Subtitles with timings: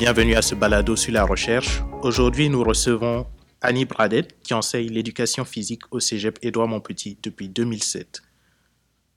[0.00, 1.82] Bienvenue à ce balado sur la recherche.
[2.00, 3.26] Aujourd'hui, nous recevons
[3.60, 8.22] Annie Bradet, qui enseigne l'éducation physique au cégep Édouard Montpetit depuis 2007.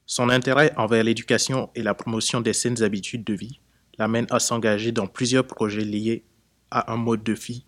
[0.05, 3.61] Son intérêt envers l'éducation et la promotion des saines habitudes de vie
[3.97, 6.25] l'amène à s'engager dans plusieurs projets liés
[6.69, 7.63] à un mode de vie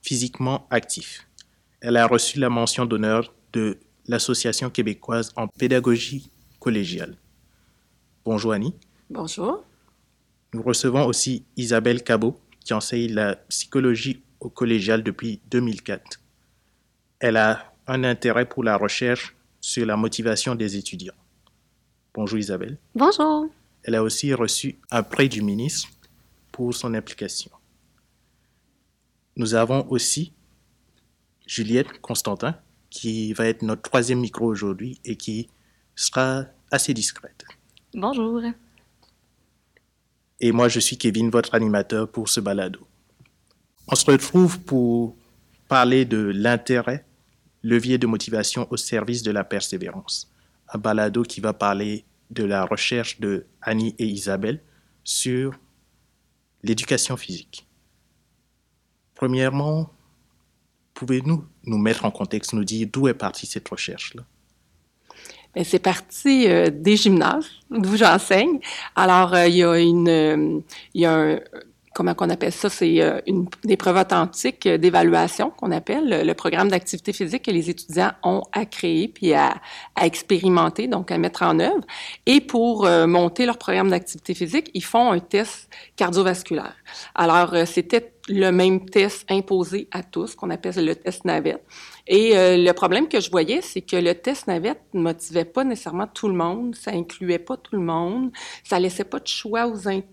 [0.00, 1.26] physiquement actif.
[1.80, 6.30] Elle a reçu la mention d'honneur de l'Association québécoise en pédagogie
[6.60, 7.16] collégiale.
[8.24, 8.76] Bonjour Annie.
[9.10, 9.64] Bonjour.
[10.54, 16.20] Nous recevons aussi Isabelle Cabot, qui enseigne la psychologie au collégial depuis 2004.
[17.20, 21.14] Elle a un intérêt pour la recherche sur la motivation des étudiants.
[22.14, 22.78] Bonjour Isabelle.
[22.94, 23.48] Bonjour.
[23.82, 25.88] Elle a aussi reçu un prêt du ministre
[26.52, 27.50] pour son implication.
[29.36, 30.32] Nous avons aussi
[31.46, 32.56] Juliette Constantin,
[32.88, 35.48] qui va être notre troisième micro aujourd'hui et qui
[35.94, 37.44] sera assez discrète.
[37.92, 38.40] Bonjour.
[40.40, 42.86] Et moi, je suis Kevin, votre animateur pour ce balado.
[43.86, 45.16] On se retrouve pour
[45.68, 47.06] parler de l'intérêt,
[47.62, 50.32] levier de motivation au service de la persévérance.
[50.72, 54.62] Un balado qui va parler de la recherche de Annie et Isabelle
[55.04, 55.58] sur
[56.62, 57.66] l'éducation physique.
[59.14, 59.90] Premièrement,
[60.94, 64.24] pouvez-nous nous mettre en contexte, nous dire d'où est partie cette recherche-là?
[65.62, 68.58] C'est parti euh, des gymnases d'où j'enseigne.
[68.96, 70.60] Alors, euh, il y a une, euh,
[70.94, 71.40] il y a un,
[71.94, 76.68] comment qu'on appelle ça, c'est euh, une des preuves authentiques d'évaluation qu'on appelle le programme
[76.68, 79.54] d'activité physique que les étudiants ont à créer puis à,
[79.94, 81.84] à expérimenter, donc à mettre en œuvre.
[82.26, 86.74] Et pour monter leur programme d'activité physique, ils font un test cardiovasculaire.
[87.14, 91.62] Alors, euh, c'était le même test imposé à tous, qu'on appelle le test navette.
[92.06, 95.64] Et euh, le problème que je voyais, c'est que le test navette ne motivait pas
[95.64, 98.30] nécessairement tout le monde, ça incluait pas tout le monde,
[98.62, 99.66] ça laissait pas de choix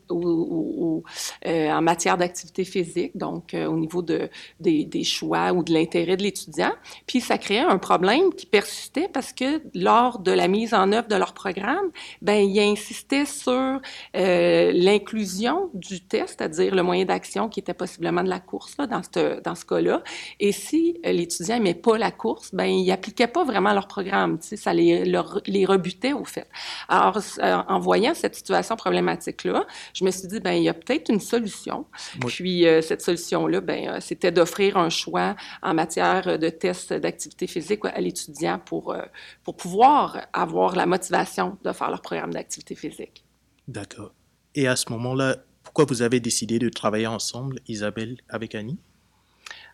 [0.09, 1.03] aux,
[1.45, 4.29] euh, en matière d'activité physique, donc euh, au niveau de,
[4.61, 6.71] des, des choix ou de l'intérêt de l'étudiant.
[7.07, 11.09] Puis ça créait un problème qui persistait parce que lors de la mise en œuvre
[11.09, 11.91] de leur programme,
[12.21, 13.81] ben il insistait sur
[14.13, 19.01] l'inclusion du test, c'est-à-dire le moyen d'action qui était possiblement de la course là, dans
[19.03, 20.03] ce, dans ce cas-là.
[20.39, 24.49] Et si l'étudiant aimait pas la course, ben ils appliquaient pas vraiment leur programme, tu
[24.49, 26.47] sais, ça les, leur, les rebutait au fait.
[26.87, 30.73] Alors, euh, en voyant cette situation problématique-là, je me suis dit, ben il y a
[30.73, 31.85] peut-être une solution.
[32.23, 32.31] Oui.
[32.31, 37.47] Puis, euh, cette solution-là, ben euh, c'était d'offrir un choix en matière de tests d'activité
[37.47, 39.01] physique à l'étudiant pour, euh,
[39.43, 43.23] pour pouvoir avoir la motivation de faire leur programme d'activité physique.
[43.67, 44.13] D'accord.
[44.55, 48.79] Et à ce moment-là, pourquoi vous avez décidé de travailler ensemble, Isabelle, avec Annie?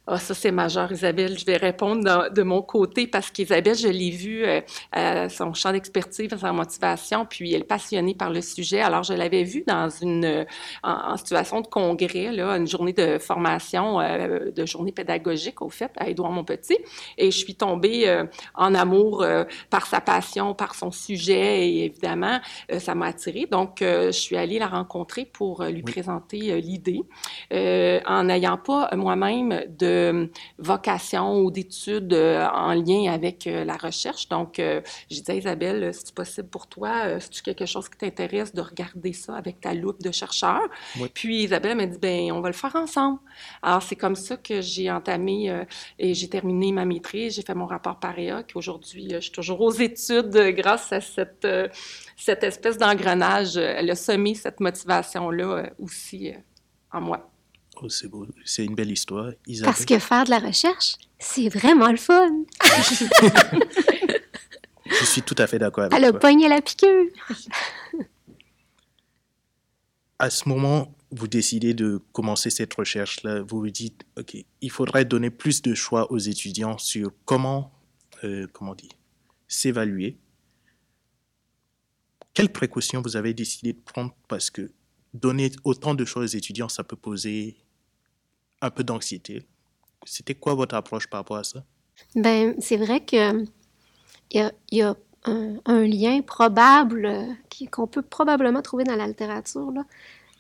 [0.09, 1.38] Ah, ça, c'est majeur, Isabelle.
[1.38, 5.73] Je vais répondre de, de mon côté parce qu'Isabelle, je l'ai vue euh, son champ
[5.73, 8.79] d'expertise, sa motivation, puis elle est passionnée par le sujet.
[8.79, 10.46] Alors, je l'avais vue dans une
[10.84, 15.69] en, en, situation de congrès, là, une journée de formation, euh, de journée pédagogique, au
[15.69, 16.78] fait, à Édouard-Montpetit.
[17.17, 18.25] Et je suis tombée euh,
[18.56, 22.40] en amour euh, par sa passion, par son sujet, et évidemment,
[22.72, 23.47] euh, ça m'a attirée.
[23.50, 25.91] Donc, je suis allée la rencontrer pour lui oui.
[25.91, 27.01] présenter l'idée,
[28.06, 29.97] en n'ayant pas moi-même de
[30.58, 34.28] vocation ou d'études euh, en lien avec euh, la recherche.
[34.30, 37.90] Donc, euh, j'ai dit à Isabelle, si c'est possible pour toi, si tu quelque chose
[37.90, 40.62] qui t'intéresse de regarder ça avec ta loupe de chercheur?
[41.00, 41.09] Oui.
[41.13, 43.19] Puis Isabelle m'a dit, ben on va le faire ensemble.
[43.62, 45.66] Alors, c'est comme ça que j'ai entamé
[46.00, 47.35] et j'ai terminé ma maîtrise.
[47.35, 51.47] J'ai fait mon rapport paréa, qu'aujourd'hui, je suis toujours aux études grâce à cette,
[52.16, 53.58] cette espèce d'engrenage.
[53.58, 56.34] Elle a semé cette motivation-là aussi
[56.91, 57.29] en moi.
[57.81, 58.27] Oh, c'est beau.
[58.45, 59.31] C'est une belle histoire.
[59.45, 59.73] Isabelle.
[59.73, 62.43] Parce que faire de la recherche, c'est vraiment le fun.
[64.89, 66.09] Je suis tout à fait d'accord avec Elle toi.
[66.09, 67.05] Elle a pogné la piqûre.
[70.19, 73.41] à ce moment, vous décidez de commencer cette recherche-là.
[73.41, 77.71] Vous vous dites, OK, il faudrait donner plus de choix aux étudiants sur comment,
[78.23, 78.91] euh, comment dire,
[79.47, 80.17] s'évaluer.
[82.34, 84.16] Quelles précautions vous avez décidé de prendre?
[84.28, 84.72] Parce que
[85.13, 87.57] donner autant de choix aux étudiants, ça peut poser
[88.61, 89.45] un peu d'anxiété.
[90.05, 91.63] C'était quoi votre approche par rapport à ça?
[92.15, 93.43] Ben, c'est vrai que
[94.31, 94.95] il y a,
[95.25, 97.27] un, un, lien probable
[97.71, 99.83] qu'on peut probablement trouver dans la littérature là,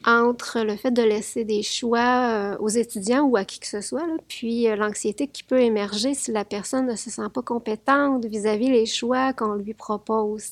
[0.05, 3.81] entre le fait de laisser des choix euh, aux étudiants ou à qui que ce
[3.81, 8.25] soit, puis euh, l'anxiété qui peut émerger si la personne ne se sent pas compétente
[8.25, 10.51] vis-à-vis -vis les choix qu'on lui propose.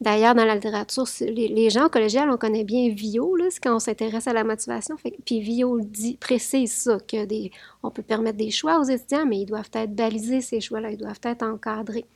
[0.00, 3.78] D'ailleurs, dans la littérature, les, les, gens collégiales, on connaît bien Vio, là, quand on
[3.78, 4.96] s'intéresse à la motivation.
[5.26, 7.50] Puis Vio dit, précise ça, que des,
[7.82, 10.98] on peut permettre des choix aux étudiants, mais ils doivent être balisés, ces choix-là, ils
[10.98, 12.06] doivent être encadrés.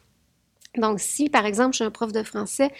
[0.77, 2.71] Donc, si, par exemple, je suis un prof de français,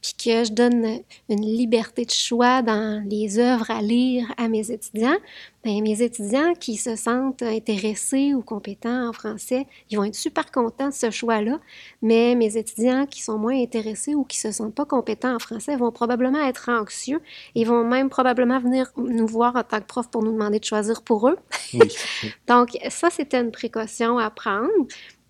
[0.00, 4.70] puis que je donne une liberté de choix dans les œuvres à lire à mes
[4.70, 5.16] étudiants,
[5.62, 10.50] bien, mes étudiants qui se sentent intéressés ou compétents en français, ils vont être super
[10.50, 11.60] contents de ce choix-là,
[12.00, 15.76] mais mes étudiants qui sont moins intéressés ou qui se sentent pas compétents en français
[15.76, 17.20] vont probablement être anxieux
[17.54, 20.64] et vont même probablement venir nous voir en tant que prof pour nous demander de
[20.64, 21.38] choisir pour eux.
[21.74, 21.88] Oui.
[22.48, 24.68] Donc, ça, c'était une précaution à prendre.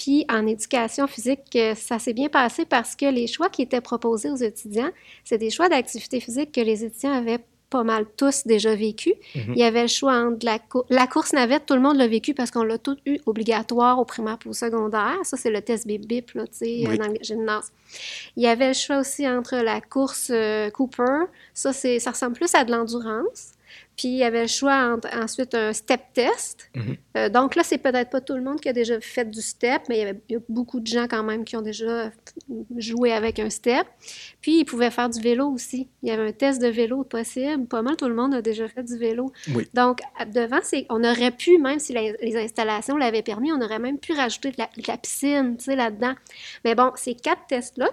[0.03, 3.81] Puis en éducation physique, euh, ça s'est bien passé parce que les choix qui étaient
[3.81, 4.91] proposés aux étudiants,
[5.23, 7.39] c'est des choix d'activité physique que les étudiants avaient
[7.71, 9.15] pas mal tous déjà vécu.
[9.35, 9.53] Mhm.
[9.55, 12.09] Il y avait le choix entre la, cou- la course navette, tout le monde l'a
[12.09, 15.17] vécu parce qu'on l'a tout eu obligatoire au primaire puis au secondaire.
[15.23, 16.99] Ça, c'est le test bip-bip, là, tu sais, Oui.
[16.99, 17.71] dans le gymnase.
[18.37, 21.27] Il y avait le choix aussi entre la course euh, Cooper.
[21.55, 23.53] Ça, c'est, ça ressemble plus à de l'endurance.
[23.97, 26.71] Puis il y avait le choix entre ensuite un step test.
[26.75, 26.97] Mhm.
[27.17, 29.83] Euh, donc là, c'est peut-être pas tout le monde qui a déjà fait du step,
[29.89, 32.11] mais il y avait il y a beaucoup de gens quand même qui ont déjà
[32.77, 33.87] joué avec un step.
[34.41, 35.89] Puis ils pouvaient faire du vélo aussi.
[36.03, 37.67] Il y avait un test de vélo possible.
[37.67, 39.33] Pas mal tout le monde a déjà fait du vélo.
[39.55, 39.69] Oui.
[39.75, 40.01] Donc
[40.35, 44.13] devant, on aurait pu, même si la- les installations l'avaient permis, on aurait même pu
[44.15, 46.15] rajouter de la, de la piscine, tu sais, là-dedans.
[46.65, 47.91] Mais bon, ces quatre tests-là,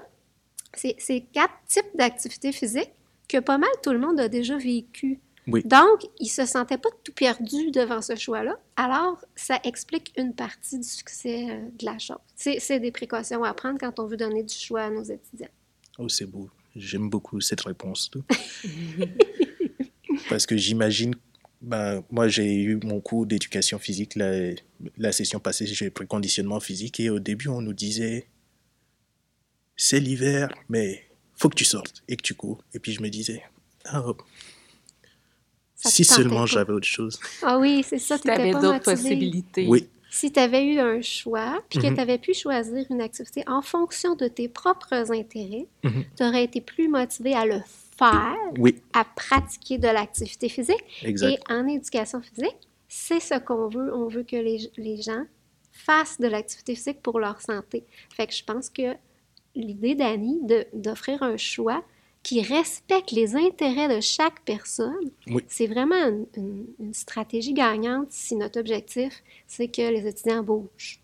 [0.74, 2.92] c'est, c'est quatre types d'activités physiques
[3.28, 5.20] que pas mal tout le monde a déjà vécu.
[5.52, 5.64] Oui.
[5.66, 8.60] Donc, ils se sentaient pas tout perdus devant ce choix-là.
[8.76, 12.18] Alors, ça explique une partie du succès euh, de la chose.
[12.36, 15.50] C'est, c'est des précautions à prendre quand on veut donner du choix à nos étudiants.
[15.98, 16.50] Oh, c'est beau.
[16.76, 18.12] J'aime beaucoup cette réponse.
[20.30, 21.16] Parce que j'imagine,
[21.62, 24.52] ben, moi j'ai eu mon cours d'éducation physique la,
[24.98, 28.28] la session passée, j'ai pris conditionnement physique et au début on nous disait
[29.76, 31.06] c'est l'hiver, mais
[31.36, 32.62] faut que tu sortes et que tu cours.
[32.74, 33.44] Et puis je me disais,
[33.86, 34.04] ah,
[35.82, 37.20] Ça si seulement j'avais autre chose.
[37.42, 39.66] Ah oui, c'est ça, Si tu avais d'autres possibilités.
[39.68, 41.94] Oui, Si tu avais eu un choix, puis que Mhm.
[41.96, 46.04] tu avais pu choisir une activité en fonction de tes propres intérêts, Mhm.
[46.18, 47.62] tu aurais été plus motivé à le
[47.98, 50.84] faire, oui, à pratiquer de l'activité physique.
[51.04, 51.32] exact.
[51.50, 53.94] Et en éducation physique, c'est ce qu'on veut.
[53.96, 55.24] On veut que les, les gens
[55.72, 57.84] fassent de l'activité physique pour leur santé.
[58.10, 58.96] Fait que je pense que
[59.56, 61.84] l'idée d'Annie de- d'offrir un choix
[62.24, 64.94] qui respecte les intérêts de chaque personne,
[65.28, 65.44] Oui.
[65.48, 71.00] c'est vraiment une, une- une stratégie gagnante si notre objectif, c'est que les étudiants bougent.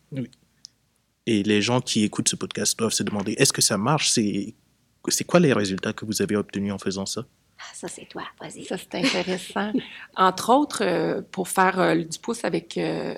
[1.26, 4.10] Et les gens qui écoutent ce podcast doivent se demander, est-ce que ça marche?
[4.12, 4.54] C'est
[5.08, 7.26] c'est quoi les résultats que vous avez obtenus en faisant ça?
[7.60, 8.24] Ah, ça, c'est toi.
[8.42, 8.66] Vas-y.
[8.66, 9.72] Ça, c'est intéressant.
[10.18, 13.16] Entre autres, euh, pour faire euh, du pouce avec euh,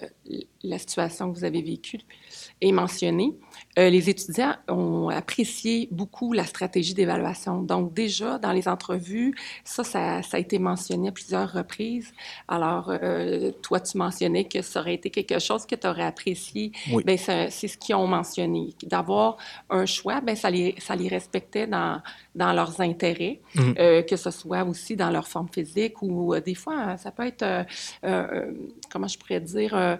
[0.63, 1.99] la situation que vous avez vécue
[2.61, 3.33] et mentionnée,
[3.77, 7.61] euh, les étudiants ont apprécié beaucoup la stratégie d'évaluation.
[7.61, 9.33] Donc, déjà, dans les entrevues,
[9.63, 12.11] ça, ça, ça a été mentionné à plusieurs reprises.
[12.47, 16.71] Alors, euh, toi, tu mentionnais que ça aurait été quelque chose que tu aurais apprécié.
[16.91, 17.03] Oui.
[17.05, 18.73] Bien, c'est c'est ce qu'ils ont mentionné.
[18.83, 19.37] D'avoir
[19.69, 22.01] un choix, bien, ça les, ça les respectait dans,
[22.35, 23.75] dans leurs intérêts, Mhm.
[23.79, 27.25] euh, que ce soit aussi dans leur forme physique ou des fois, hein, ça peut
[27.27, 27.65] être,
[28.91, 29.97] comment je pourrais dire,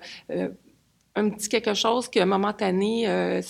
[1.18, 3.42] un petit quelque chose que momentané, euh,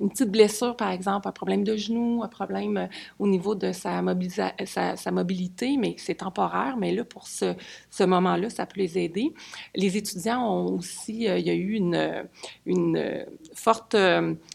[0.00, 2.86] une petite blessure, par exemple, un problème de genou, un problème euh,
[3.18, 7.54] au niveau de sa, mobilité, mais c'est temporaire, mais là, pour ce,
[8.02, 9.34] moment-là, ça peut les aider.
[9.74, 13.94] Les étudiants ont aussi, euh, il y a eu une, forte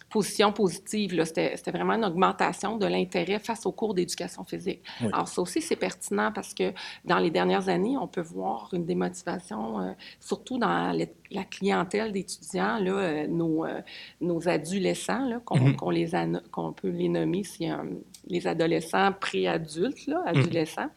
[0.09, 1.23] position positive.
[1.25, 4.81] C'était vraiment une augmentation de l'intérêt face aux cours d'éducation physique.
[5.01, 5.09] Oui.
[5.11, 6.71] Alors, ça aussi, c'est pertinent parce que
[7.03, 12.11] dans les dernières années, on peut voir une démotivation, euh, surtout dans les- la clientèle
[12.11, 13.81] d'étudiants, là, euh, nos, euh,
[14.21, 17.77] nos adolescents, qu'on no- qu'on peut les nommer, c'est euh,
[18.27, 20.89] les adolescents pré-adultes, là, adolescents.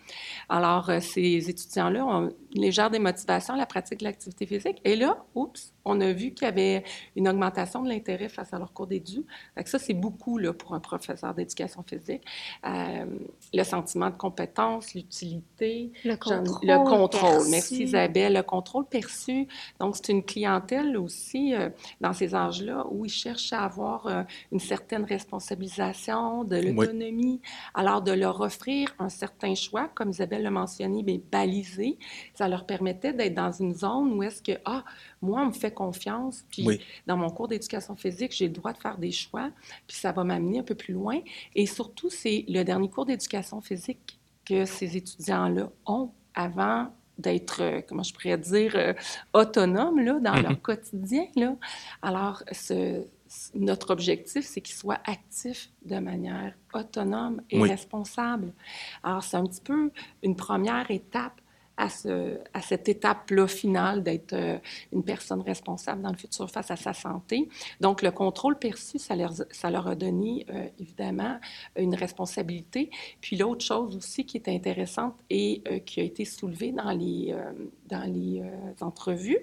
[0.49, 4.81] Alors, euh, ces étudiants-là ont une légère démotivation à la pratique de l'activité physique.
[4.85, 6.85] Et là, oups, on a vu qu'il y avait
[7.17, 10.81] une augmentation de l'intérêt face à leur cours que ça, c'est beaucoup là, pour un
[10.81, 12.23] professeur d'éducation physique.
[12.67, 13.07] Euh,
[13.53, 16.59] le sentiment de compétence, l'utilité, Le contrôle.
[16.63, 17.31] le contrôle.
[17.31, 17.51] perçu.
[17.51, 18.35] Merci Isabelle.
[18.35, 19.47] Le contrôle perçu.
[19.79, 21.71] Donc, c'est une clientèle aussi euh,
[22.01, 24.23] dans ces âges-là où ils cherchent à avoir euh,
[24.53, 27.41] une certaine responsabilisation, de l'autonomie.
[27.75, 31.99] Alors, de leur offrir un certain choix, comme Isabelle l'a mentionné, mais balisé,
[32.35, 34.85] ça leur permettait d'être dans une zone où est-ce que, ah,
[35.23, 36.81] moi, on me fait confiance, puis Oui.
[37.07, 39.51] dans mon cours d'éducation physique, j'ai le droit de faire des choix,
[39.87, 41.19] puis ça va m'amener un peu plus loin.
[41.55, 47.81] Et surtout, c'est le dernier cours d'éducation physique que ces étudiants-là ont avant d'être, euh,
[47.87, 48.95] comment je pourrais dire, euh,
[49.35, 51.27] autonomes là, dans leur quotidien.
[51.37, 51.55] Là.
[52.01, 53.05] Alors, ce-
[53.55, 57.69] notre objectif, c'est qu'ils soient actifs de manière autonome et Oui.
[57.69, 58.53] responsable.
[59.03, 59.91] Alors, c'est un petit peu
[60.23, 61.40] une première étape
[61.81, 64.59] à, ce, à cette étape-là finale d'être euh,
[64.93, 67.49] une personne responsable dans le futur face à sa santé.
[67.81, 71.39] Donc, le contrôle perçu, ça leur, ça leur a donné euh, évidemment
[71.77, 72.91] une responsabilité.
[73.23, 77.35] Puis l'autre chose aussi qui est intéressante et euh, qui a été soulevée dans les,
[77.89, 78.43] dans les
[78.81, 79.39] entrevues,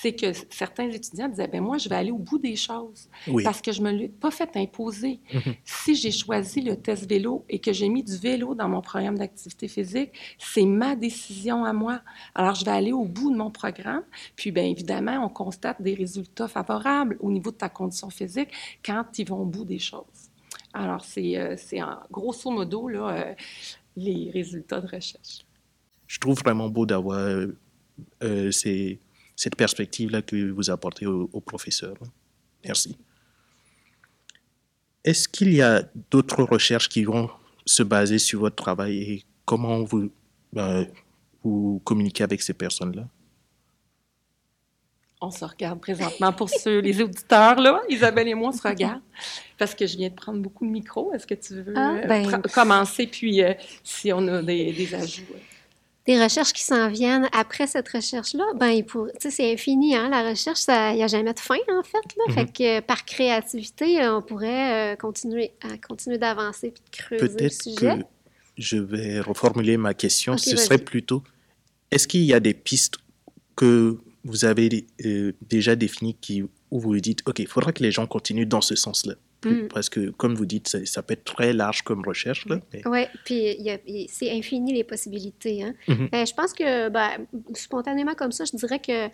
[0.00, 3.08] c'est que certains étudiants disaient, ben moi, je vais aller au bout des choses
[3.42, 5.20] parce que je ne me l'ai pas fait imposer.
[5.32, 5.54] Mhm.
[5.64, 9.16] Si j'ai choisi le test vélo et que j'ai mis du vélo dans mon programme
[9.16, 12.00] d'activité physique, c'est ma décision à moi.
[12.34, 14.02] Alors, je vais aller au bout de mon programme.
[14.36, 18.50] Puis, bien évidemment, on constate des résultats favorables au niveau de ta condition physique
[18.84, 20.30] quand ils vont au bout des choses.
[20.72, 23.34] Alors, c'est euh, en grosso modo là, euh,
[23.96, 25.46] les résultats de recherche.
[26.08, 27.46] Je trouve vraiment beau d'avoir
[28.22, 28.98] euh, ces
[29.36, 31.96] cette perspective-là que vous apportez aux, professeurs.
[32.64, 32.96] Merci.
[35.04, 37.28] Est-ce qu'il y a d'autres recherches qui vont
[37.66, 40.10] se baser sur votre travail et comment vous,
[40.52, 40.86] ben,
[41.42, 43.06] vous communiquez avec ces personnes-là?
[45.20, 47.80] On se regarde présentement pour ceux, les auditeurs, là.
[47.88, 49.00] Isabelle et moi, on se regarde
[49.56, 51.12] parce que je viens de prendre beaucoup de micros.
[51.14, 54.94] Est-ce que tu veux ah, euh, ben, commencer, puis euh, si on a des, des
[54.94, 55.22] ajouts?
[56.06, 60.64] Des recherches qui s'en viennent après cette recherche-là, ben, pour, c'est infini, hein, la recherche,
[60.68, 62.16] il n'y a jamais de fin, en fait.
[62.16, 62.34] Là.
[62.34, 62.52] Fait mhm.
[62.52, 67.98] que par créativité, on pourrait euh, continuer à continuer d'avancer puis de creuser le sujet.
[67.98, 68.04] Que
[68.58, 70.36] je vais reformuler ma question.
[70.36, 71.22] Ce serait plutôt,
[71.90, 72.96] est-ce qu'il y a des pistes
[73.56, 77.82] que vous avez euh, déjà définies qui, où vous vous dites, OK, il faudra que
[77.82, 79.14] les gens continuent dans ce sens-là?
[79.48, 79.68] Mm.
[79.68, 82.46] Parce que, comme vous dites, ça, peut être très large comme recherche.
[82.86, 83.56] Oui, puis
[84.08, 85.62] c'est infini les possibilités.
[85.62, 85.74] Hein.
[85.88, 86.10] Mm-hmm.
[86.10, 87.10] Ben, je pense que, ben,
[87.54, 89.08] spontanément comme ça, je dirais que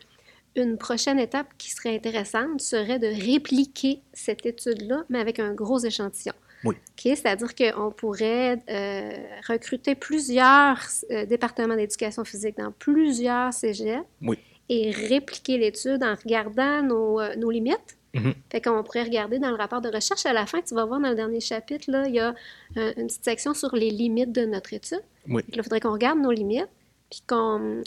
[0.56, 5.78] une prochaine étape qui serait intéressante serait de répliquer cette étude-là, mais avec un gros
[5.78, 6.34] échantillon.
[6.64, 6.74] Oui.
[6.96, 9.10] C'est-à-dire qu'on pourrait euh,
[9.48, 10.78] recruter plusieurs
[11.10, 14.38] euh, départements d'éducation physique dans plusieurs cégeps oui.
[14.68, 18.34] et répliquer l'étude en regardant nos, euh, nos limites Mhm.
[18.50, 20.26] Fait qu'on pourrait regarder dans le rapport de recherche.
[20.26, 22.34] À la fin, tu vas voir dans le dernier chapitre, là, il y a
[22.76, 25.02] euh, une petite section sur les limites de notre étude.
[25.26, 26.68] il faudrait qu'on regarde nos limites,
[27.10, 27.82] puis qu'on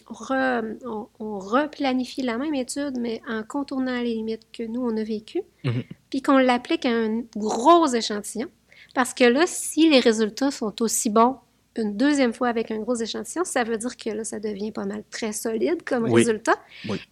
[1.20, 5.44] on, replanifie la même étude, mais en contournant les limites que nous, on a vécues,
[5.64, 5.84] mhm.
[6.10, 8.48] puis qu'on l'applique à un gros échantillon.
[8.94, 11.38] Parce que là, si les résultats sont aussi bons
[11.76, 14.86] une deuxième fois avec un gros échantillon, ça veut dire que là, ça devient pas
[14.86, 16.56] mal très solide comme résultat.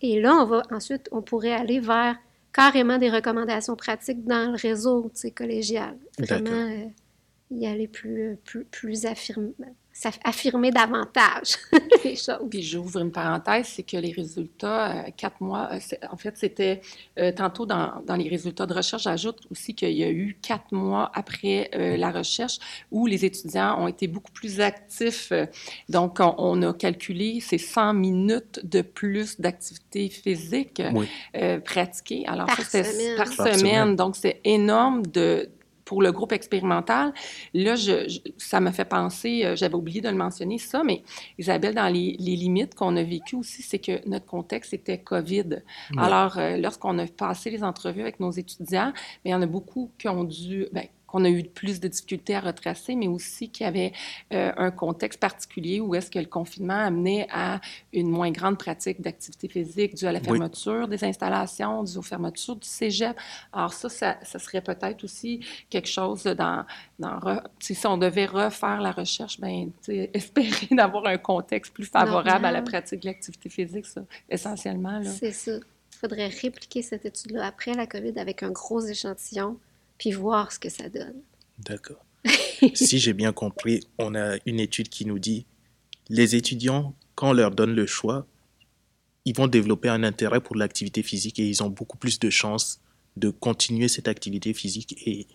[0.02, 2.16] Et là, on va ensuite, on pourrait aller vers
[2.54, 5.98] carrément des recommandations pratiques dans le réseau collégial.
[6.20, 6.86] Vraiment euh,
[7.52, 9.54] y aller plus, plus, plus affirmé,
[10.24, 11.58] affirmer davantage
[12.04, 12.48] les choses.
[12.50, 16.82] Puis j'ouvre une parenthèse, c'est que les résultats, euh, quatre mois, euh, en fait, c'était
[17.20, 20.72] euh, tantôt dans, dans, les résultats de recherche, j'ajoute aussi qu'il y a eu quatre
[20.72, 22.58] mois après la recherche
[22.92, 25.32] où les étudiants ont été beaucoup plus actifs.
[25.90, 30.82] Donc, on, a calculé ces 100 minutes de plus d'activité physique
[31.66, 32.26] pratiquée.
[32.28, 33.18] Alors, par, semaine.
[33.18, 33.96] par semaine.
[33.96, 35.50] Donc, c'est énorme de
[35.92, 37.12] pour le groupe expérimental,
[37.54, 38.08] là, je,
[38.38, 41.04] ça me fait penser, euh, j'avais oublié de le mentionner, ça, mais
[41.38, 45.64] Isabelle, dans les, limites qu'on a vécues aussi, c'est que notre contexte était COVID.
[45.98, 48.94] Alors, euh, lorsqu'on a passé les entrevues avec nos étudiants,
[49.26, 51.88] mais il y en a beaucoup qui ont dû, ben, qu'on a eu plus de
[51.88, 53.92] difficultés à retracer, mais aussi qu'il y avait
[54.34, 57.60] euh, un contexte particulier où est-ce que le confinement amenait à
[57.92, 62.56] une moins grande pratique d'activité physique due à la fermeture des installations, due aux fermetures
[62.56, 63.18] du cégep.
[63.52, 66.66] Alors ça, ça, serait peut-être aussi quelque chose dans...
[66.98, 67.20] dans
[67.60, 69.72] si on devait refaire la recherche, ben,
[70.14, 75.02] espérer d'avoir un contexte plus favorable à la pratique de l'activité physique, ça, essentiellement.
[75.04, 75.52] C'est ça.
[75.52, 79.58] Il faudrait répliquer cette étude-là après la COVID avec un gros échantillon
[80.02, 81.22] puis voir ce que ça donne.
[81.60, 82.04] D'accord.
[82.74, 85.46] si j'ai bien compris, on a une étude qui nous dit
[86.10, 88.26] les étudiants, quand on leur donne le choix,
[89.26, 92.82] ils vont développer un intérêt pour l'activité physique et ils ont beaucoup plus de chances
[93.16, 95.28] de continuer cette activité physique et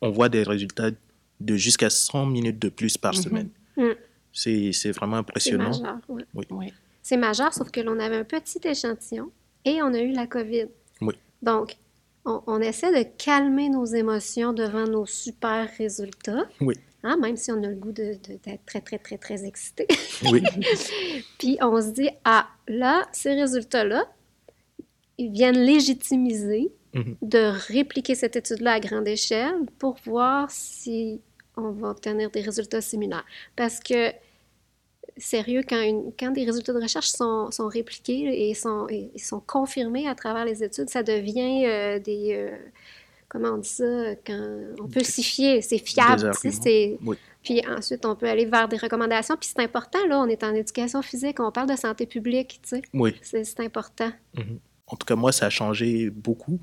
[0.00, 0.92] on voit des résultats
[1.40, 3.20] de jusqu'à 100 minutes de plus par mhm.
[3.20, 3.48] semaine.
[3.76, 3.94] Mm.
[4.32, 5.72] C'est vraiment impressionnant.
[5.72, 6.00] C'est majeur,
[6.50, 6.72] oui.
[7.02, 9.32] C'est majeur, sauf que l'on avait un petit échantillon
[9.64, 10.66] et on a eu la COVID.
[11.00, 11.14] Oui.
[11.42, 11.76] Donc,
[12.24, 16.48] on, essaie de calmer nos émotions devant nos super résultats.
[16.60, 16.74] Oui.
[17.02, 18.30] Hein, même si on a le goût d'être
[18.64, 19.86] très, très, très, très excité.
[20.30, 20.42] Oui.
[21.38, 24.06] Puis on se dit, ah, là, ces résultats-là,
[25.18, 27.16] ils viennent légitimiser mm-hmm.
[27.20, 31.20] de répliquer cette étude-là à grande échelle pour voir si
[31.56, 33.24] on va obtenir des résultats similaires.
[33.54, 34.12] Parce que
[35.16, 39.40] sérieux, quand, une, quand des résultats de recherche sont, sont répliqués et sont, et, sont
[39.40, 42.56] confirmés à travers les études, ça devient euh, des, euh,
[43.28, 46.98] comment on dit ça, quand on peut s'y fier, c'est fiable, c'est...
[47.04, 47.16] Oui.
[47.42, 49.36] Puis ensuite, on peut aller vers des recommandations.
[49.36, 52.70] Puis c'est important, là, on est en éducation physique, on parle de santé publique, tu
[52.70, 52.82] sais.
[52.94, 53.14] Oui.
[53.20, 54.10] C'est important.
[54.34, 54.58] Mhm.
[54.86, 56.58] En tout cas, moi, ça a changé beaucoup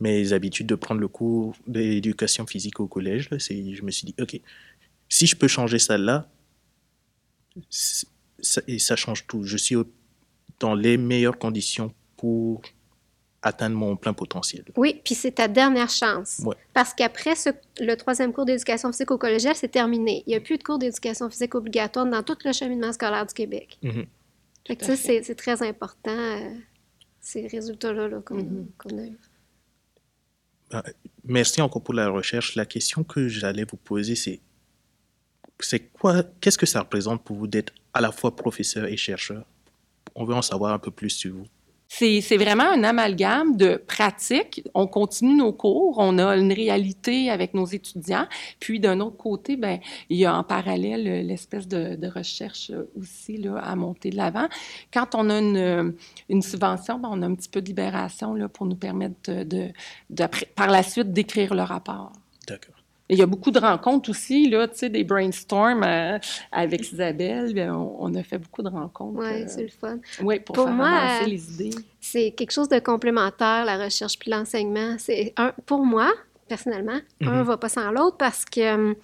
[0.00, 3.28] mes habitudes de prendre le cours d'éducation physique au collège.
[3.30, 4.40] Là, je me suis dit, OK,
[5.08, 6.26] si je peux changer ça là,
[8.66, 9.44] et ça change tout.
[9.44, 9.76] Je suis
[10.58, 12.62] dans les meilleures conditions pour
[13.42, 14.64] atteindre mon plein potentiel.
[14.76, 16.40] Oui, puis c'est ta dernière chance.
[16.44, 16.54] Ouais.
[16.74, 17.48] Parce qu'après ce-
[17.80, 20.22] le troisième cours d'éducation physique au collégial, c'est terminé.
[20.26, 23.32] Il n'y a plus de cours d'éducation physique obligatoire dans tout le cheminement scolaire du
[23.32, 23.78] Québec.
[24.66, 25.22] Fait que à ça, fait.
[25.22, 26.50] c'est très important, euh,
[27.22, 28.66] ces résultats-là là, qu'on Mhm.
[28.76, 29.18] qu'on a eus.
[31.24, 32.54] Merci encore pour la recherche.
[32.56, 34.40] La question que j'allais vous poser, c'est
[35.64, 39.44] c'est quoi, qu'est-ce que ça représente pour vous d'être à la fois professeur et chercheur?
[40.14, 41.46] On veut en savoir un peu plus sur vous.
[41.92, 44.62] C'est c'est vraiment un amalgame de pratiques.
[44.74, 48.28] On continue nos cours, on a une réalité avec nos étudiants.
[48.60, 52.70] Puis d'un autre côté, ben il y a en parallèle euh, l'espèce de, de recherche
[52.70, 54.48] euh, aussi là, à monter de l'avant.
[54.94, 55.90] Quand on a une, euh,
[56.28, 59.72] une subvention, ben, on a un petit peu de libération là, pour nous permettre de,
[60.54, 62.12] par la suite d'écrire le rapport.
[62.46, 62.79] D'accord.
[63.12, 66.18] Il y a beaucoup de rencontres aussi, là, tu sais, des brainstorms euh,
[66.52, 67.52] avec Isabelle.
[67.54, 69.18] Ben, On, on a fait beaucoup de rencontres.
[69.18, 69.98] Oui, euh, c'est le fun.
[70.22, 71.76] ouais, pour, Pour faire moi, avancer euh, les idées.
[72.00, 74.94] C'est quelque chose de complémentaire, la recherche puis l'enseignement.
[74.98, 76.10] C'est un pour moi,
[76.48, 77.42] personnellement, un Mhm.
[77.42, 78.94] va pas sans l'autre parce que, hum,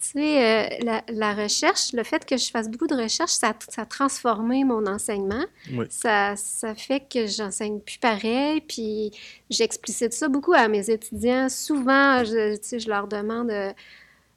[0.00, 3.54] tu sais, euh, la, la recherche, le fait que je fasse beaucoup de recherche, ça,
[3.68, 5.44] ça a transformé mon enseignement.
[5.72, 5.86] Oui.
[5.90, 9.10] Ça, ça fait que j'enseigne plus pareil, puis
[9.50, 11.48] j'explicite ça beaucoup à mes étudiants.
[11.48, 13.72] Souvent, je, tu sais, je leur demande, euh,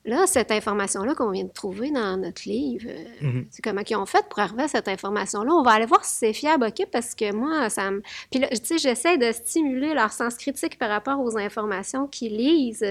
[0.05, 3.47] là, cette information-là qu'on vient de trouver dans notre livre, euh, Mhm.
[3.49, 5.51] c'est comment ils ont fait pour arriver à cette information-là?
[5.51, 6.85] On va aller voir si c'est fiable, OK?
[6.91, 8.01] Parce que moi, ça me...
[8.29, 12.37] Puis là, tu sais, j'essaie de stimuler leur sens critique par rapport aux informations qu'ils
[12.37, 12.83] lisent,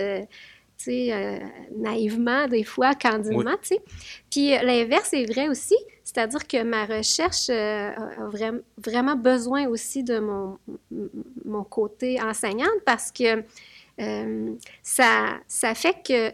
[0.77, 1.39] tu sais, euh,
[1.77, 3.83] naïvement, des fois, candidement, tu sais.
[4.31, 9.67] Puis euh, l'inverse est vrai aussi, c'est-à-dire que ma recherche euh, a vraim- vraiment besoin
[9.67, 13.43] aussi de mon, côté enseignante parce que
[14.01, 16.33] euh, ça, ça fait que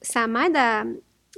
[0.00, 0.84] ça m'aide à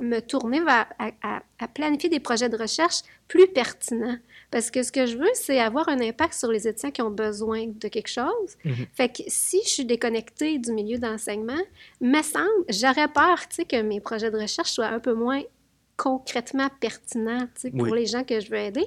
[0.02, 4.18] me tourner vers à, à- à planifier des projets de recherche plus pertinents.
[4.50, 7.10] Parce que ce que je veux, c'est avoir un impact sur les étudiants qui ont
[7.10, 8.56] besoin de quelque chose.
[8.64, 8.86] Mhm.
[8.94, 11.62] Fait que si je suis déconnectée du milieu d'enseignement,
[12.00, 15.42] me semble, j'aurais peur, tu sais, que mes projets de recherche soient un peu moins
[15.96, 18.86] concrètement pertinents, tu sais, pour les gens que je veux aider.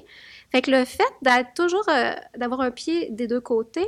[0.52, 3.86] Fait que le fait d'être toujours, euh, d'avoir un pied des deux côtés,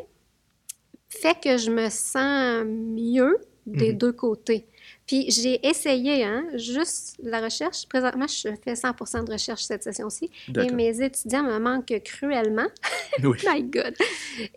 [1.11, 3.98] fait que je me sens mieux des Mhm.
[3.98, 4.66] deux côtés.
[5.09, 7.88] Puis j'ai essayé, hein, juste la recherche.
[7.88, 10.31] Présentement, je fais 100% de recherche cette session-ci.
[10.57, 12.66] Et mes étudiants me manquent cruellement.
[13.25, 13.37] Oui.
[13.53, 13.94] My God!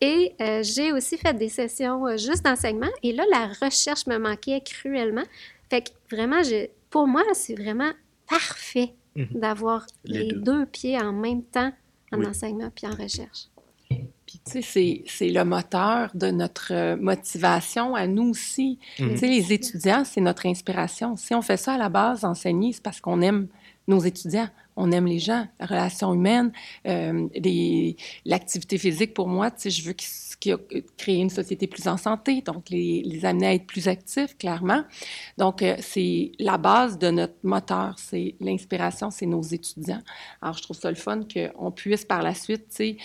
[0.01, 2.91] Et euh, j'ai aussi fait des sessions euh, juste d'enseignement.
[3.01, 5.23] Et là, la recherche me manquait cruellement.
[5.69, 7.91] Fait que vraiment, je- pour moi, c'est vraiment
[8.29, 9.27] parfait Mhm.
[9.39, 10.39] d'avoir Les les, deux.
[10.41, 10.65] deux.
[10.67, 11.71] pieds en même temps
[12.13, 12.27] en Oui.
[12.27, 13.47] enseignement puis en recherche.
[14.31, 18.79] Puis, tu sais, c'est- le moteur de notre euh, motivation à nous aussi.
[18.99, 19.09] Mhm.
[19.11, 21.17] Tu sais, les étudiants, c'est notre inspiration.
[21.17, 23.47] Si on fait ça à la base, enseigner, c'est parce qu'on aime
[23.87, 26.53] nos étudiants, on aime les gens, la relation humaine,
[26.87, 27.27] euh,
[28.25, 30.07] l'activité physique, pour moi, tu sais, je veux qu'ils
[30.39, 30.57] qu'ils-
[30.97, 34.83] créer une société plus en santé, donc les, les amener à être plus actifs, clairement.
[35.37, 40.01] Donc, euh, c'est la base de notre moteur, c'est l'inspiration, c'est nos étudiants.
[40.41, 42.97] Alors, je trouve ça le fun qu'on puisse par la suite, tu sais,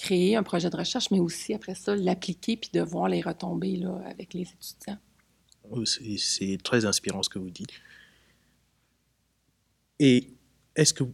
[0.00, 3.76] créer un projet de recherche, mais aussi après ça, l'appliquer puis de voir les retombées
[3.76, 4.98] là, avec les étudiants.
[5.70, 7.70] Oh, C'est très inspirant ce que vous dites.
[9.98, 10.32] Et
[10.74, 11.04] est-ce que,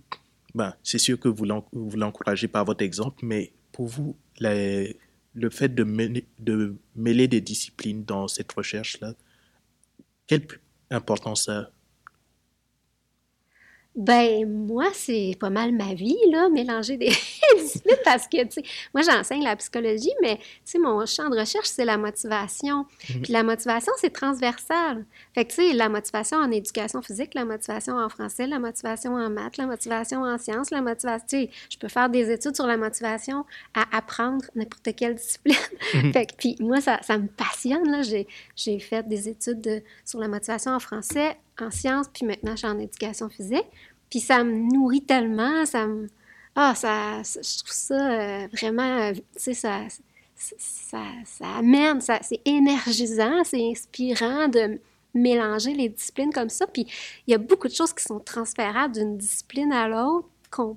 [0.54, 5.50] ben, c'est sûr que vous l'en- vous l'encouragez par votre exemple, mais pour vous, le
[5.50, 9.14] fait de mêler, de mêler des disciplines dans cette recherche-là,
[10.26, 10.46] quelle
[10.90, 11.70] importance ça?
[13.96, 17.12] Ben, moi, c'est pas mal ma vie, là, mélanger des
[17.58, 21.38] disciplines parce que, tu sais, moi, j'enseigne la psychologie, mais, tu sais, mon champ de
[21.38, 22.84] recherche, c'est la motivation.
[23.08, 23.22] Mhm.
[23.22, 25.06] Puis la motivation, c'est transversal.
[25.34, 29.14] Fait que, tu sais, la motivation en éducation physique, la motivation en français, la motivation
[29.14, 32.54] en maths, la motivation en sciences, la motivation, tu sais, je peux faire des études
[32.54, 35.56] sur la motivation à apprendre n'importe quelle discipline.
[35.94, 36.12] Mhm.
[36.12, 38.02] Fait que, puis moi, ça, ça me passionne, là.
[38.02, 42.52] J'ai, j'ai fait des études de- sur la motivation en français, en sciences, puis maintenant,
[42.52, 43.66] je suis en éducation physique.
[44.10, 46.08] Puis ça me nourrit tellement, ça me...
[46.54, 49.82] Ah, ça, je trouve ça euh, vraiment, euh, tu sais, ça,
[50.34, 54.80] ça, ça, ça amène, ça, c'est énergisant, c'est inspirant de
[55.16, 56.66] mélanger les disciplines comme ça.
[56.66, 56.86] Puis
[57.26, 60.76] il y a beaucoup de choses qui sont transférables d'une discipline à l'autre qu'on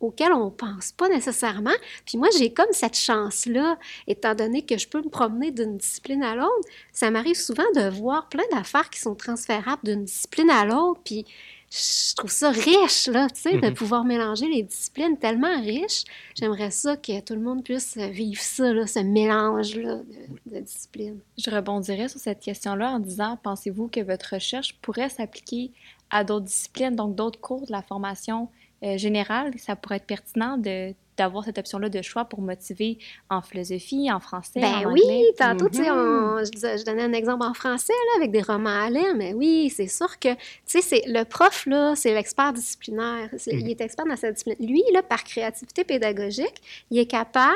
[0.00, 1.74] auxquels on pense pas nécessairement.
[2.06, 6.22] Puis moi, j'ai comme cette chance-là, étant donné que je peux me promener d'une discipline
[6.22, 6.68] à l'autre.
[6.92, 11.26] Ça m'arrive souvent de voir plein d'affaires qui sont transférables d'une discipline à l'autre, puis
[11.70, 13.74] je trouve ça riche, là, tu sais, de mm-hmm.
[13.74, 16.04] pouvoir mélanger les disciplines tellement riches.
[16.34, 21.18] J'aimerais ça que tout le monde puisse vivre ça, là, ce mélange-là de, de, disciplines.
[21.36, 25.70] Je rebondirais sur cette question-là en disant, pensez-vous que votre recherche pourrait s'appliquer
[26.10, 28.48] à d'autres disciplines, donc d'autres cours de la formation
[28.82, 29.52] générale?
[29.58, 34.20] Ça pourrait être pertinent de d'avoir cette option-là de choix pour motiver en philosophie, en
[34.20, 35.02] français, ben en oui,
[35.36, 36.78] tantôt, tu sais, mm-hmm.
[36.78, 39.88] je, donnais un exemple en français, là, avec des romans à lire, mais oui, c'est
[39.88, 40.32] sûr que,
[40.66, 43.28] tu sais, le prof, là, c'est l'expert disciplinaire.
[43.32, 43.70] Il mm-hmm.
[43.70, 44.66] est expert dans sa discipline.
[44.66, 47.54] Lui, là, par créativité pédagogique, il est capable,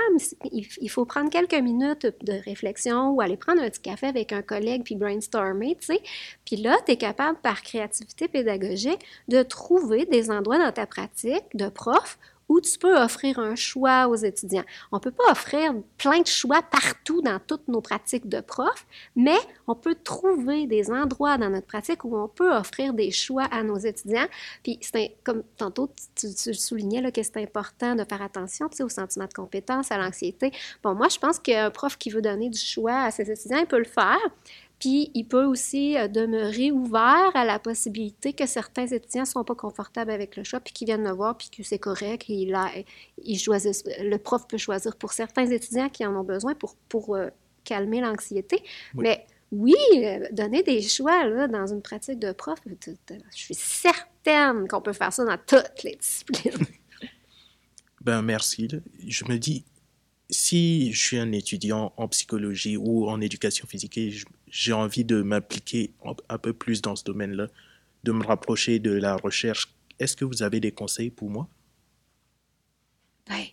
[0.51, 4.43] il, faut prendre quelques minutes de réflexion ou aller prendre un petit café avec un
[4.43, 6.01] collègue puis brainstormer, tu sais.
[6.45, 11.45] Puis là, tu es capable, par créativité pédagogique, de trouver des endroits dans ta pratique
[11.55, 12.19] de prof
[12.53, 14.65] où tu peux offrir un choix aux étudiants.
[14.93, 18.87] On ne peut pas offrir plein de choix partout dans toutes nos pratiques de prof,
[19.17, 23.45] mais on peut trouver des endroits dans notre pratique où on peut offrir des choix
[23.45, 24.27] à nos étudiants.
[24.63, 24.79] Puis,
[25.25, 29.27] comme tantôt, tu, soulignais là, que c'est important de faire attention tu sais, au sentiment
[29.27, 30.53] de compétence, à l'anxiété.
[30.83, 33.67] Bon, moi, je pense qu'un prof qui veut donner du choix à ses étudiants, il
[33.67, 34.21] peut le faire,
[34.83, 39.45] puis, il peut aussi euh, demeurer ouvert à la possibilité que certains étudiants ne sont
[39.45, 42.25] pas confortables avec le choix, puis qu'ils viennent me voir, puis que c'est correct.
[42.29, 42.69] Et il a,
[43.17, 47.29] le prof peut choisir pour certains étudiants qui en ont besoin pour, pour euh,
[47.63, 48.61] calmer l'anxiété.
[48.95, 52.97] Mais oui, euh, donner des choix là, dans une pratique de prof, je
[53.37, 56.67] suis certaine qu'on peut faire ça dans toutes les disciplines.
[58.01, 58.67] ben merci.
[59.07, 59.65] Je me dis,
[60.29, 64.11] si je suis un étudiant en psychologie ou en éducation physique et
[64.53, 65.95] j'ai envie de m'appliquer
[66.29, 67.49] un peu plus dans ce domaine-là,
[68.05, 71.49] de me rapprocher de la recherche, est-ce que vous avez des conseils pour moi?
[73.27, 73.47] Ben,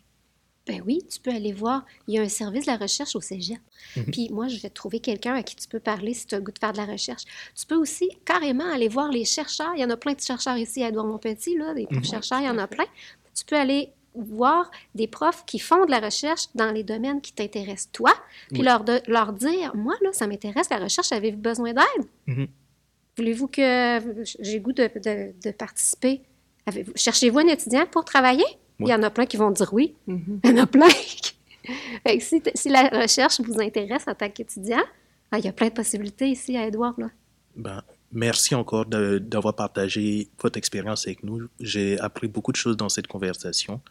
[0.68, 1.86] ben oui, tu peux aller voir.
[2.08, 3.60] Il y a un service de la recherche au cégep.
[3.96, 4.06] Mhm.
[4.12, 6.40] Puis moi, je vais te trouver quelqu'un à qui tu peux parler si tu as
[6.40, 7.24] le goût de faire de la recherche.
[7.56, 9.72] Tu peux aussi carrément aller voir les chercheurs.
[9.76, 12.04] Il y en a plein de chercheurs ici à Edouard-Montpetit, là, des mhm.
[12.04, 12.86] chercheurs, il y en a plein.
[13.34, 17.34] Tu peux aller voir des profs qui font de la recherche dans les domaines qui
[17.34, 18.14] t'intéressent toi,
[18.52, 22.06] puis leur, leur dire, moi, là, ça m'intéresse, la recherche, avez-vous besoin d'aide?
[22.28, 22.48] Mm-hmm.
[23.18, 24.90] Voulez-vous que j'ai goût de,
[25.44, 26.22] de, participer?
[26.96, 28.46] Cherchez-vous un étudiant pour travailler?
[28.80, 29.96] Il y en a plein qui vont dire oui.
[30.08, 30.40] Mm-hmm.
[30.44, 30.88] Il y en a plein.
[32.20, 34.84] si, si, la recherche vous intéresse en tant qu'étudiant,
[35.32, 36.96] ah, il y a plein de possibilités ici à Edouard.
[36.98, 37.10] Là.
[37.56, 41.48] Ben, merci encore d'avoir partagé votre expérience avec nous.
[41.60, 43.82] J'ai appris beaucoup de choses dans cette conversation.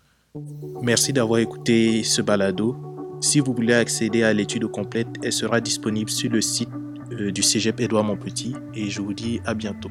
[0.83, 2.77] Merci d'avoir écouté ce balado.
[3.21, 6.71] Si vous voulez accéder à l'étude complète, elle sera disponible sur le site
[7.13, 9.91] euh, du Cégep Édouard Montpetit et je vous dis à bientôt.